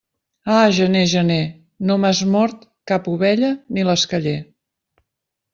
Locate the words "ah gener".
0.59-1.03